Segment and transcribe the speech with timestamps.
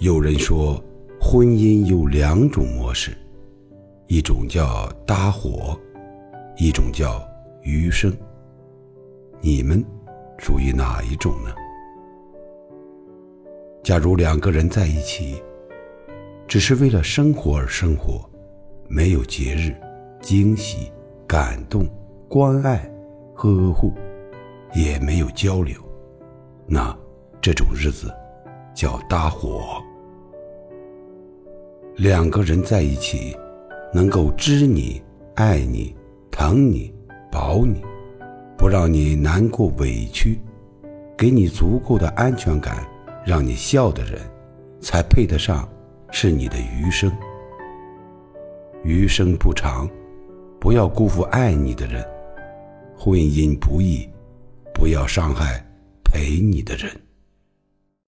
[0.00, 0.80] 有人说，
[1.20, 3.18] 婚姻有两种模式，
[4.06, 5.76] 一种叫搭伙，
[6.56, 7.20] 一种叫
[7.62, 8.16] 余生。
[9.40, 9.84] 你们
[10.38, 11.52] 属于哪一种呢？
[13.82, 15.42] 假如两个人在一起，
[16.46, 18.24] 只是为了生活而生活，
[18.88, 19.74] 没有节日、
[20.20, 20.92] 惊喜、
[21.26, 21.84] 感动、
[22.28, 22.88] 关爱、
[23.34, 23.92] 呵护，
[24.76, 25.76] 也没有交流，
[26.68, 26.96] 那
[27.40, 28.14] 这种日子
[28.72, 29.82] 叫搭伙。
[31.98, 33.36] 两个人在一起，
[33.92, 35.02] 能够知你、
[35.34, 35.92] 爱你、
[36.30, 36.94] 疼你、
[37.28, 37.82] 保你，
[38.56, 40.38] 不让你难过委屈，
[41.16, 42.86] 给你足够的安全感，
[43.26, 44.20] 让你笑的人，
[44.80, 45.68] 才配得上
[46.12, 47.10] 是你的余生。
[48.84, 49.90] 余生不长，
[50.60, 52.00] 不要辜负爱你的人；
[52.96, 54.08] 婚姻不易，
[54.72, 55.60] 不要伤害
[56.04, 56.88] 陪你的人。